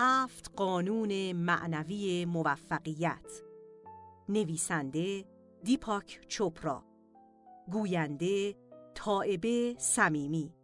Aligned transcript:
هفت 0.00 0.50
قانون 0.56 1.32
معنوی 1.32 2.24
موفقیت. 2.24 3.42
نویسنده 4.28 5.24
دیپاک 5.64 6.20
چوپرا. 6.28 6.84
گوینده 7.72 8.54
تائبه 8.94 9.74
صمیمی. 9.78 10.54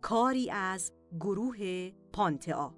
کاری 0.00 0.50
از 0.50 0.92
گروه 1.20 1.90
پانتئا. 2.12 2.74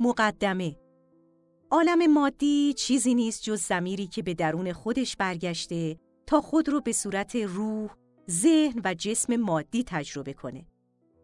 مقدمه 0.00 0.76
عالم 1.70 2.12
مادی 2.12 2.74
چیزی 2.76 3.14
نیست 3.14 3.42
جز 3.42 3.60
زمیری 3.60 4.06
که 4.06 4.22
به 4.22 4.34
درون 4.34 4.72
خودش 4.72 5.16
برگشته 5.16 5.98
تا 6.26 6.40
خود 6.40 6.68
رو 6.68 6.80
به 6.80 6.92
صورت 6.92 7.36
روح، 7.36 7.90
ذهن 8.30 8.80
و 8.84 8.94
جسم 8.94 9.36
مادی 9.36 9.84
تجربه 9.86 10.32
کنه. 10.32 10.66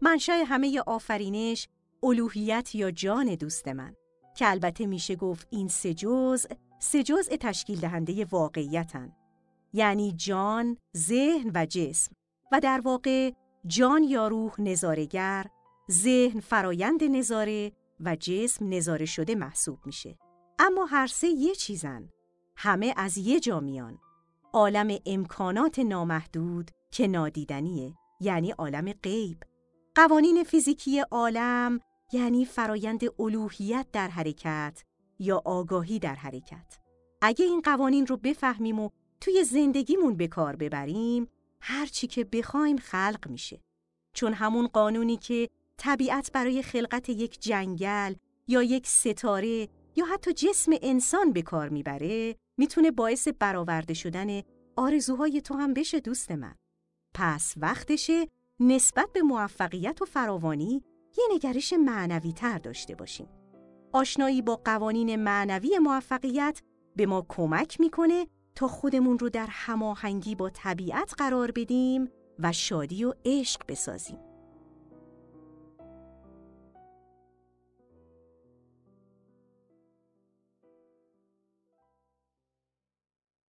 منشأ 0.01 0.33
همه 0.33 0.81
آفرینش 0.87 1.69
الوهیت 2.03 2.75
یا 2.75 2.91
جان 2.91 3.35
دوست 3.35 3.69
من 3.69 3.95
که 4.37 4.51
البته 4.51 4.87
میشه 4.87 5.17
گفت 5.17 5.47
این 5.51 5.69
سه 5.69 5.95
جزء 5.95 6.49
سه 6.79 7.03
جزء 7.03 7.37
تشکیل 7.41 7.81
دهنده 7.81 8.25
واقعیتن. 8.25 9.13
یعنی 9.73 10.13
جان، 10.13 10.77
ذهن 10.97 11.51
و 11.55 11.67
جسم 11.67 12.13
و 12.53 12.61
در 12.61 12.81
واقع 12.81 13.31
جان 13.67 14.03
یا 14.03 14.29
روح 14.29 14.61
نظارگر، 14.61 15.47
ذهن 15.91 16.41
فرایند 16.41 17.05
نظاره 17.05 17.73
و 18.01 18.17
جسم 18.17 18.69
نظاره 18.69 19.07
شده 19.07 19.35
محسوب 19.35 19.79
میشه. 19.87 20.19
اما 20.59 20.85
هر 20.85 21.07
سه 21.07 21.27
یه 21.27 21.55
چیزن. 21.55 22.09
همه 22.57 22.95
از 22.97 23.19
یه 23.19 23.41
جا 23.41 23.61
میان. 23.61 23.99
عالم 24.53 24.99
امکانات 25.07 25.79
نامحدود 25.79 26.71
که 26.91 27.07
نادیدنیه 27.07 27.95
یعنی 28.21 28.51
عالم 28.51 28.93
غیب. 28.93 29.43
قوانین 29.95 30.45
فیزیکی 30.45 31.01
عالم 31.01 31.81
یعنی 32.13 32.45
فرایند 32.45 33.21
الوهیت 33.21 33.87
در 33.93 34.09
حرکت 34.09 34.85
یا 35.19 35.43
آگاهی 35.45 35.99
در 35.99 36.15
حرکت. 36.15 36.79
اگه 37.23 37.45
این 37.45 37.61
قوانین 37.61 38.07
رو 38.07 38.17
بفهمیم 38.17 38.81
و 38.81 38.91
توی 39.21 39.45
زندگیمون 39.45 40.17
به 40.17 40.29
کار 40.29 40.57
ببریم، 40.57 41.29
هر 41.61 41.87
چی 41.87 42.07
که 42.07 42.25
بخوایم 42.25 42.77
خلق 42.77 43.29
میشه. 43.29 43.61
چون 44.15 44.33
همون 44.33 44.67
قانونی 44.67 45.17
که 45.17 45.49
طبیعت 45.79 46.33
برای 46.33 46.63
خلقت 46.63 47.09
یک 47.09 47.41
جنگل 47.41 48.15
یا 48.49 48.63
یک 48.63 48.87
ستاره 48.87 49.69
یا 49.97 50.05
حتی 50.05 50.33
جسم 50.33 50.73
انسان 50.83 51.33
به 51.33 51.43
کار 51.43 51.69
می‌بره 51.69 52.37
می‌تونه 52.57 52.91
باعث 52.91 53.29
برآورده 53.29 53.95
شدن 53.95 54.43
آرزوهای 54.77 55.41
تو 55.41 55.55
هم 55.55 55.75
بشه 55.75 56.01
دوست 56.01 56.31
من. 56.31 56.55
پس 57.15 57.55
وقتشه 57.57 58.29
نسبت 58.61 59.13
به 59.13 59.23
موفقیت 59.23 60.03
و 60.03 60.05
فراوانی 60.05 60.83
یه 61.19 61.25
نگرش 61.35 61.73
معنوی 61.73 62.33
تر 62.33 62.59
داشته 62.59 62.95
باشیم. 62.95 63.29
آشنایی 63.93 64.43
با 64.43 64.57
قوانین 64.65 65.17
معنوی 65.17 65.79
موفقیت 65.79 66.63
به 66.97 67.07
ما 67.07 67.27
کمک 67.29 67.81
می‌کنه 67.81 68.27
تا 68.55 68.69
خودمون 68.69 69.19
رو 69.19 69.29
در 69.29 69.47
هماهنگی 69.51 70.35
با 70.35 70.51
طبیعت 70.51 71.15
قرار 71.19 71.51
بدیم 71.51 72.09
و 72.39 72.53
شادی 72.53 73.05
و 73.05 73.15
عشق 73.25 73.61
بسازیم. 73.69 74.32